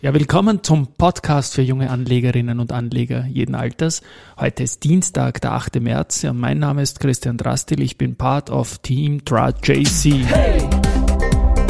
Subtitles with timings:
[0.00, 4.00] Ja, willkommen zum Podcast für junge Anlegerinnen und Anleger jeden Alters.
[4.38, 5.80] Heute ist Dienstag, der 8.
[5.80, 6.22] März.
[6.22, 7.82] Ja, mein Name ist Christian Drastil.
[7.82, 10.24] Ich bin Part of Team Dra JC.
[10.24, 10.60] Hey,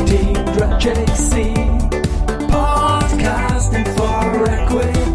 [0.04, 1.54] Team Dra JC.
[2.50, 5.07] Podcasting for Equity.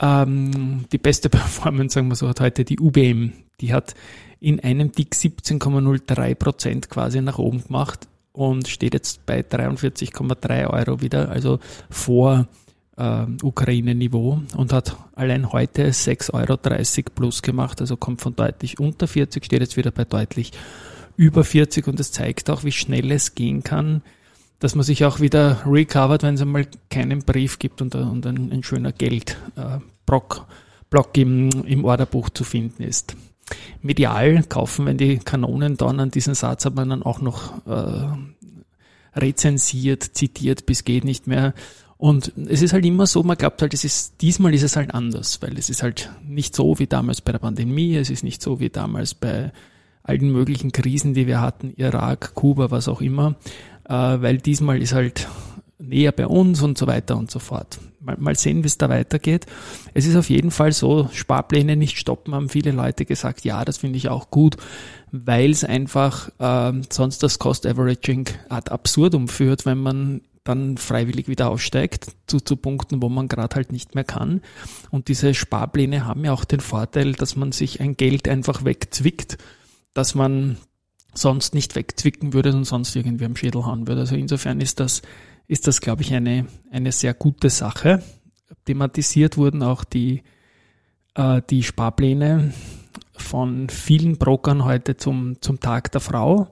[0.02, 3.34] ähm, die beste Performance, sagen wir so, hat heute die UBM.
[3.62, 3.96] Die hat
[4.40, 11.30] in einem Tick 17,03% quasi nach oben gemacht und steht jetzt bei 43,3 Euro wieder,
[11.30, 11.60] also
[11.90, 12.48] vor
[12.96, 19.08] äh, Ukraine-Niveau und hat allein heute 6,30 Euro plus gemacht, also kommt von deutlich unter
[19.08, 20.52] 40, steht jetzt wieder bei deutlich
[21.18, 24.04] über 40 und es zeigt auch, wie schnell es gehen kann,
[24.60, 28.52] dass man sich auch wieder recovert, wenn es einmal keinen Brief gibt und, und ein,
[28.52, 30.46] ein, schöner Geldblock
[30.94, 33.16] äh, im, im Orderbuch zu finden ist
[33.82, 39.20] medial kaufen, wenn die Kanonen dann an diesen Satz hat man dann auch noch äh,
[39.20, 41.54] rezensiert, zitiert, bis geht nicht mehr.
[41.98, 44.94] Und es ist halt immer so, man glaubt halt, es ist, diesmal ist es halt
[44.94, 48.42] anders, weil es ist halt nicht so wie damals bei der Pandemie, es ist nicht
[48.42, 49.52] so wie damals bei
[50.04, 53.36] allen möglichen Krisen, die wir hatten, Irak, Kuba, was auch immer,
[53.94, 55.28] weil diesmal ist halt
[55.80, 57.80] näher bei uns und so weiter und so fort.
[58.02, 59.46] Mal, mal sehen, wie es da weitergeht.
[59.94, 63.78] Es ist auf jeden Fall so, Sparpläne nicht stoppen, haben viele Leute gesagt, ja, das
[63.78, 64.58] finde ich auch gut,
[65.12, 71.28] weil es einfach äh, sonst das Cost Averaging ad absurdum führt, wenn man dann freiwillig
[71.28, 74.42] wieder aussteigt zu, zu Punkten, wo man gerade halt nicht mehr kann.
[74.90, 79.38] Und diese Sparpläne haben ja auch den Vorteil, dass man sich ein Geld einfach wegzwickt,
[79.94, 80.58] dass man
[81.14, 84.02] sonst nicht wegzwicken würde und sonst irgendwie am Schädel hauen würde.
[84.02, 85.02] Also insofern ist das,
[85.48, 88.04] ist das, glaube ich, eine, eine sehr gute Sache.
[88.66, 90.24] Thematisiert wurden auch die,
[91.16, 92.54] äh, die Sparpläne
[93.18, 96.48] von vielen Brokern heute zum, zum Tag der Frau.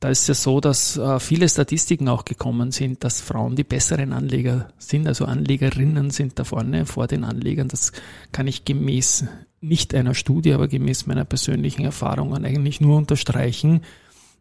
[0.00, 3.64] Da ist es ja so, dass äh, viele Statistiken auch gekommen sind, dass Frauen die
[3.64, 7.68] besseren Anleger sind, also Anlegerinnen sind da vorne vor den Anlegern.
[7.68, 7.92] Das
[8.32, 9.26] kann ich gemäß
[9.60, 13.82] nicht einer Studie, aber gemäß meiner persönlichen Erfahrungen eigentlich nur unterstreichen,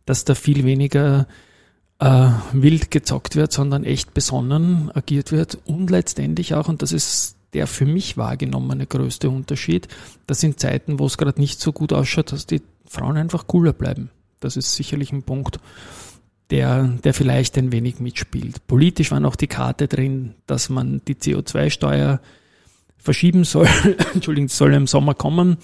[0.06, 1.28] dass da viel weniger
[2.00, 7.36] äh, wild gezockt wird, sondern echt besonnen agiert wird und letztendlich auch, und das ist
[7.54, 9.88] der für mich wahrgenommene größte Unterschied,
[10.28, 13.74] das sind Zeiten, wo es gerade nicht so gut ausschaut, dass die Frauen einfach cooler
[13.74, 14.10] bleiben.
[14.40, 15.60] Das ist sicherlich ein Punkt,
[16.50, 18.66] der, der vielleicht ein wenig mitspielt.
[18.68, 22.22] Politisch war noch die Karte drin, dass man die CO2-Steuer
[23.00, 23.68] verschieben soll.
[24.14, 25.58] Entschuldigung, soll im Sommer kommen.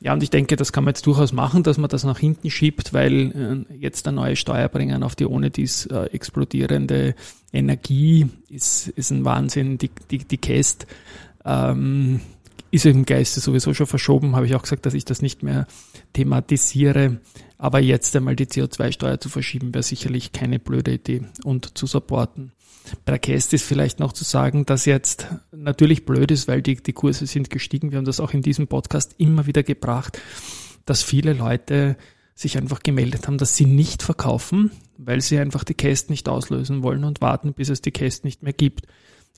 [0.00, 2.50] Ja, und ich denke, das kann man jetzt durchaus machen, dass man das nach hinten
[2.50, 7.14] schiebt, weil äh, jetzt eine neue Steuer bringen auf die ohne dies äh, explodierende
[7.52, 9.78] Energie ist, ist ein Wahnsinn.
[9.78, 10.88] Die, die, die Käst
[11.44, 12.20] ähm,
[12.72, 15.68] ist im Geiste sowieso schon verschoben, habe ich auch gesagt, dass ich das nicht mehr
[16.14, 17.20] thematisiere.
[17.58, 22.50] Aber jetzt einmal die CO2-Steuer zu verschieben, wäre sicherlich keine blöde Idee und zu supporten.
[23.04, 25.28] Bei der Cast ist vielleicht noch zu sagen, dass jetzt
[25.62, 27.90] natürlich blöd ist, weil die, die Kurse sind gestiegen.
[27.90, 30.20] Wir haben das auch in diesem Podcast immer wieder gebracht,
[30.84, 31.96] dass viele Leute
[32.34, 36.82] sich einfach gemeldet haben, dass sie nicht verkaufen, weil sie einfach die Cast nicht auslösen
[36.82, 38.86] wollen und warten, bis es die Cast nicht mehr gibt.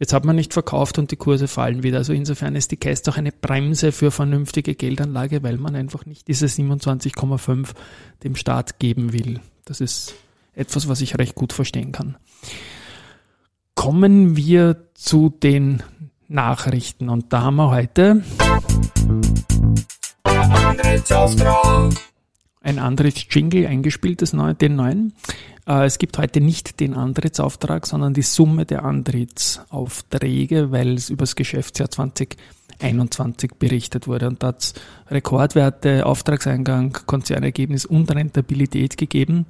[0.00, 1.99] Jetzt hat man nicht verkauft und die Kurse fallen wieder.
[1.99, 6.27] Also insofern ist die Cast auch eine Bremse für vernünftige Geldanlage, weil man einfach nicht
[6.27, 7.69] diese 27,5
[8.25, 9.41] dem Staat geben will.
[9.65, 10.15] Das ist
[10.55, 12.17] etwas, was ich recht gut verstehen kann.
[13.77, 15.82] Kommen wir zu den
[16.29, 18.23] Nachrichten und da haben wir heute
[22.65, 25.12] ein anderes Jingle eingespielt, das neue, den neuen.
[25.67, 31.23] Äh, es gibt heute nicht den Antrittsauftrag, sondern die Summe der Antrittsaufträge, weil es über
[31.23, 34.29] das Geschäftsjahr 2021 berichtet wurde.
[34.29, 34.75] Und da hat es
[35.09, 39.47] Rekordwerte, Auftragseingang, Konzernergebnis und Rentabilität gegeben.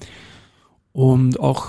[0.92, 1.66] Und auch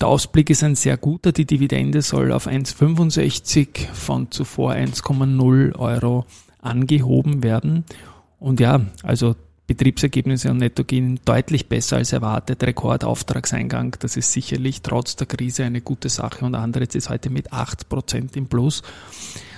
[0.00, 1.32] der Ausblick ist ein sehr guter.
[1.32, 6.24] Die Dividende soll auf 1,65 von zuvor 1,0 Euro
[6.60, 7.84] angehoben werden.
[8.38, 9.36] Und ja, also
[9.66, 12.62] Betriebsergebnisse und Netto gehen deutlich besser als erwartet.
[12.62, 17.52] Rekordauftragseingang, das ist sicherlich trotz der Krise eine gute Sache und anderes ist heute mit
[17.52, 18.82] 8% im Plus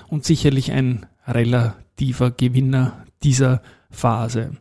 [0.08, 4.56] und sicherlich ein relativer Gewinner dieser Phase.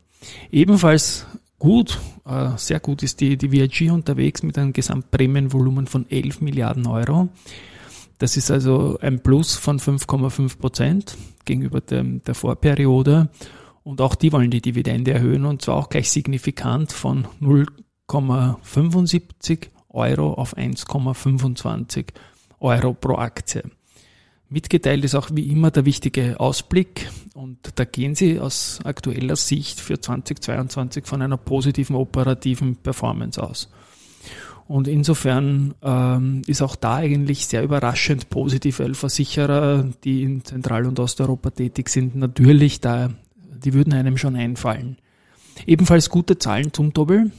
[0.52, 1.26] Ebenfalls
[1.62, 6.88] gut, äh, sehr gut ist die, die VIG unterwegs mit einem Gesamtprämienvolumen von 11 Milliarden
[6.88, 7.30] Euro.
[8.18, 11.16] Das ist also ein Plus von 5,5 Prozent
[11.46, 13.30] gegenüber dem, der Vorperiode.
[13.84, 20.34] Und auch die wollen die Dividende erhöhen und zwar auch gleich signifikant von 0,75 Euro
[20.34, 22.08] auf 1,25
[22.60, 23.62] Euro pro Aktie.
[24.52, 29.80] Mitgeteilt ist auch wie immer der wichtige Ausblick und da gehen Sie aus aktueller Sicht
[29.80, 33.70] für 2022 von einer positiven operativen Performance aus.
[34.68, 40.86] Und insofern ähm, ist auch da eigentlich sehr überraschend positiv, weil Versicherer, die in Zentral-
[40.86, 43.10] und Osteuropa tätig sind, natürlich da
[43.64, 44.98] die würden einem schon einfallen.
[45.66, 47.32] Ebenfalls gute Zahlen zum Doppel.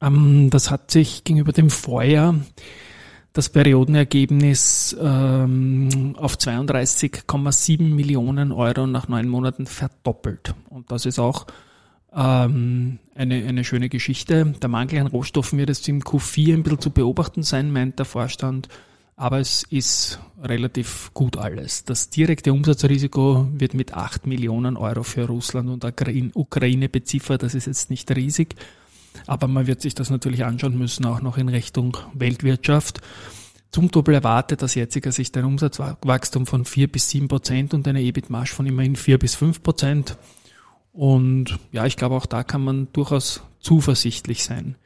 [0.00, 2.36] Ähm, das hat sich gegenüber dem Vorjahr
[3.36, 10.54] das Periodenergebnis ähm, auf 32,7 Millionen Euro nach neun Monaten verdoppelt.
[10.70, 11.46] Und das ist auch
[12.14, 14.54] ähm, eine, eine schöne Geschichte.
[14.62, 18.06] Der Mangel an Rohstoffen wird jetzt im Q4 ein bisschen zu beobachten sein, meint der
[18.06, 18.68] Vorstand
[19.16, 21.84] aber es ist relativ gut alles.
[21.84, 27.42] Das direkte Umsatzrisiko wird mit 8 Millionen Euro für Russland und Ukraine beziffert.
[27.42, 28.56] Das ist jetzt nicht riesig,
[29.26, 33.00] aber man wird sich das natürlich anschauen müssen, auch noch in Richtung Weltwirtschaft.
[33.70, 38.02] Zum Doppel erwartet das jetziger Sicht ein Umsatzwachstum von 4 bis 7 Prozent und eine
[38.02, 40.16] EBIT-Marge von immerhin 4 bis 5 Prozent.
[40.92, 44.76] Und ja, ich glaube, auch da kann man durchaus zuversichtlich sein.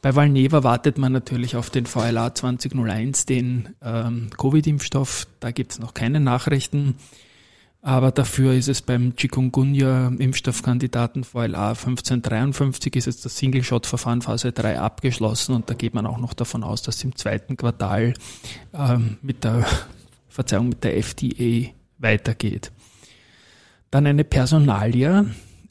[0.00, 5.26] Bei Valneva wartet man natürlich auf den VLA 2001, den ähm, Covid-Impfstoff.
[5.40, 6.94] Da gibt es noch keine Nachrichten.
[7.80, 15.54] Aber dafür ist es beim Chikungunya-Impfstoffkandidaten VLA 1553 ist jetzt das Single-Shot-Verfahren Phase 3 abgeschlossen
[15.54, 18.14] und da geht man auch noch davon aus, dass im zweiten Quartal
[18.74, 19.64] ähm, mit der
[20.28, 22.72] Verzeihung mit der FDA weitergeht.
[23.90, 25.26] Dann eine Personalia,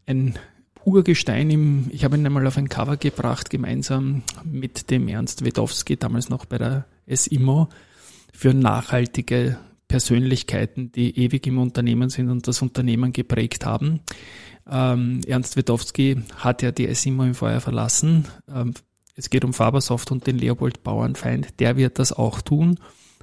[0.05, 0.39] ein
[0.85, 5.97] Urgestein im, ich habe ihn einmal auf ein Cover gebracht, gemeinsam mit dem Ernst Wedowski,
[5.97, 7.67] damals noch bei der SIMO,
[8.31, 14.01] für nachhaltige Persönlichkeiten, die ewig im Unternehmen sind und das Unternehmen geprägt haben.
[14.69, 18.25] Ähm, Ernst Wedowski hat ja die SIMO im Feuer verlassen.
[18.53, 18.73] Ähm,
[19.15, 21.59] es geht um Fabersoft und den Leopold Bauernfeind.
[21.59, 22.79] Der wird das auch tun,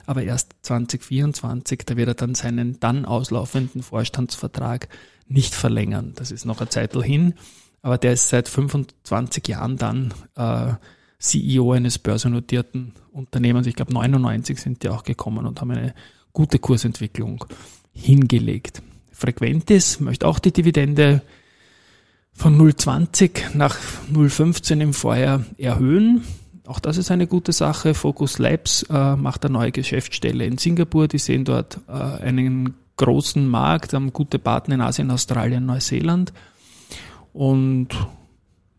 [0.07, 4.89] aber erst 2024, da wird er dann seinen dann auslaufenden Vorstandsvertrag
[5.29, 6.13] nicht verlängern.
[6.17, 7.35] Das ist noch eine Zeit hin,
[7.83, 10.73] aber der ist seit 25 Jahren dann äh,
[11.19, 13.67] CEO eines börsennotierten Unternehmens.
[13.67, 15.95] Ich glaube 99 sind die auch gekommen und haben eine
[16.35, 17.47] gute Kursentwicklung
[17.95, 18.83] hingelegt.
[19.13, 21.23] Frequentis möchte auch die Dividende
[22.35, 23.77] von 0,20 nach
[24.13, 26.25] 0,15 im Vorjahr erhöhen.
[26.67, 27.95] Auch das ist eine gute Sache.
[27.95, 31.09] Focus Labs äh, macht eine neue Geschäftsstelle in Singapur.
[31.09, 36.33] Die sehen dort äh, einen großen Markt, haben gute Partner in Asien, Australien, Neuseeland.
[37.33, 37.89] Und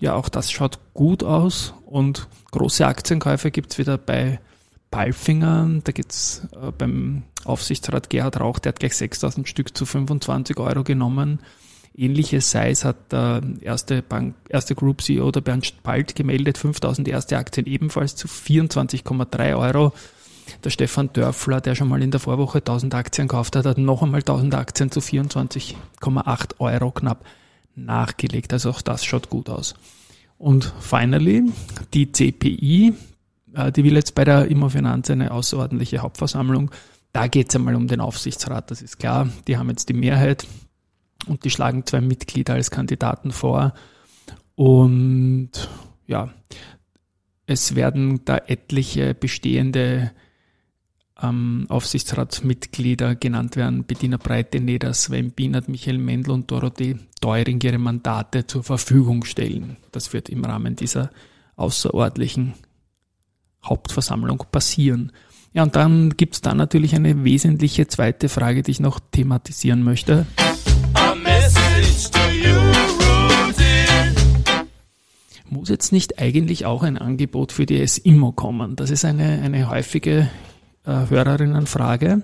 [0.02, 1.74] ja, auch das schaut gut aus.
[1.86, 4.40] Und große Aktienkäufe gibt's wieder bei
[4.96, 5.82] Palfinger.
[5.84, 10.84] Da geht's äh, beim Aufsichtsrat Gerhard Rauch, der hat gleich 6000 Stück zu 25 Euro
[10.86, 11.40] genommen.
[11.98, 16.58] Ähnliche Size hat der erste Bank, erste Group CEO, der Bernd Spalt, gemeldet.
[16.58, 19.92] 5000 erste Aktien ebenfalls zu 24,3 Euro.
[20.64, 24.02] Der Stefan Dörfler, der schon mal in der Vorwoche 1000 Aktien gekauft hat, hat noch
[24.02, 27.26] einmal 1000 Aktien zu 24,8 Euro knapp
[27.76, 28.54] nachgelegt.
[28.54, 29.76] Also auch das schaut gut aus.
[30.38, 31.44] Und finally,
[31.94, 32.94] die CPI,
[33.72, 36.72] die will jetzt bei der Immofinanz eine außerordentliche Hauptversammlung.
[37.14, 39.30] Da geht es einmal um den Aufsichtsrat, das ist klar.
[39.48, 40.46] Die haben jetzt die Mehrheit
[41.28, 43.74] und die schlagen zwei Mitglieder als Kandidaten vor.
[44.56, 45.52] Und
[46.08, 46.30] ja,
[47.48, 50.12] es werden da etliche bestehende
[51.22, 58.46] ähm, Aufsichtsratsmitglieder genannt werden, Bettina Breiteneder, Sven Bienert, Michael Mendel und Dorothee Deuring ihre Mandate
[58.46, 59.78] zur Verfügung stellen.
[59.92, 61.12] Das wird im Rahmen dieser
[61.56, 62.54] außerordentlichen
[63.66, 65.12] Hauptversammlung passieren.
[65.54, 70.26] Ja, und dann gibt's da natürlich eine wesentliche zweite Frage, die ich noch thematisieren möchte.
[75.50, 78.76] Muss jetzt nicht eigentlich auch ein Angebot für die SIMO kommen?
[78.76, 80.30] Das ist eine, eine häufige
[80.86, 82.24] äh, Hörerinnenfrage.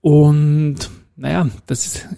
[0.00, 2.08] Und naja, das ist,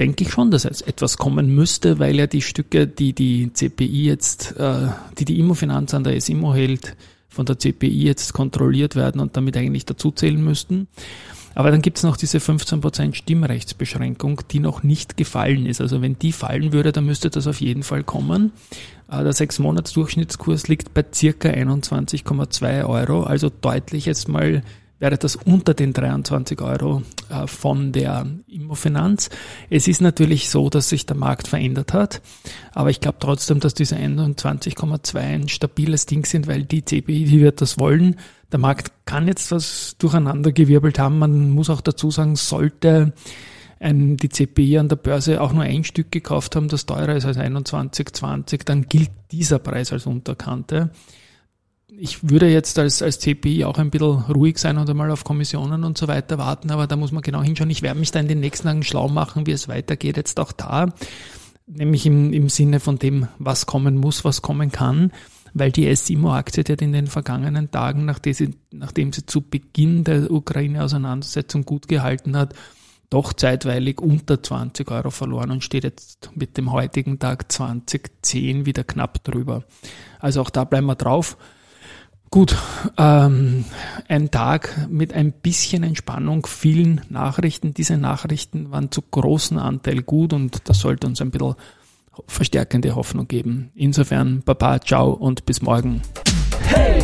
[0.00, 4.06] denke ich schon, dass jetzt etwas kommen müsste, weil ja die Stücke, die die CPI
[4.06, 4.88] jetzt, äh,
[5.18, 6.96] die die Immofinanz an der SIMO hält,
[7.28, 10.88] von der CPI jetzt kontrolliert werden und damit eigentlich dazuzählen müssten.
[11.54, 15.80] Aber dann gibt es noch diese 15% Stimmrechtsbeschränkung, die noch nicht gefallen ist.
[15.80, 18.52] Also wenn die fallen würde, dann müsste das auf jeden Fall kommen.
[19.10, 24.62] Äh, der 6-Monats-Durchschnittskurs liegt bei circa 21,2 Euro, also deutlich jetzt mal
[25.00, 29.30] wäre das unter den 23 Euro äh, von der Immofinanz.
[29.70, 32.20] Es ist natürlich so, dass sich der Markt verändert hat,
[32.72, 37.40] aber ich glaube trotzdem, dass diese 21,2 ein stabiles Ding sind, weil die CPI, die
[37.40, 38.16] wird das wollen.
[38.52, 41.18] Der Markt kann jetzt was durcheinandergewirbelt haben.
[41.18, 43.12] Man muss auch dazu sagen, sollte
[43.78, 47.24] ein, die CPI an der Börse auch nur ein Stück gekauft haben, das teurer ist
[47.24, 50.90] als 21,20, dann gilt dieser Preis als Unterkante
[51.98, 55.84] ich würde jetzt als, als CPI auch ein bisschen ruhig sein und einmal auf Kommissionen
[55.84, 57.70] und so weiter warten, aber da muss man genau hinschauen.
[57.70, 60.52] Ich werde mich da in den nächsten Tagen schlau machen, wie es weitergeht, jetzt auch
[60.52, 60.88] da,
[61.66, 65.12] nämlich im, im Sinne von dem, was kommen muss, was kommen kann,
[65.54, 70.30] weil die SIMO-Aktie hat in den vergangenen Tagen, nachdem sie, nachdem sie zu Beginn der
[70.30, 72.54] Ukraine-Auseinandersetzung gut gehalten hat,
[73.10, 78.84] doch zeitweilig unter 20 Euro verloren und steht jetzt mit dem heutigen Tag 2010 wieder
[78.84, 79.64] knapp drüber.
[80.20, 81.36] Also auch da bleiben wir drauf.
[82.32, 82.56] Gut,
[82.96, 83.64] ähm,
[84.06, 87.74] ein Tag mit ein bisschen Entspannung, vielen Nachrichten.
[87.74, 91.56] Diese Nachrichten waren zu großen Anteil gut und das sollte uns ein bisschen
[92.28, 93.72] verstärkende Hoffnung geben.
[93.74, 96.02] Insofern, Baba, ciao und bis morgen.
[96.68, 97.02] Hey,